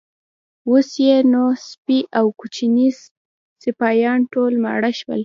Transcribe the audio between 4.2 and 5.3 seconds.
ټول ماړه شول.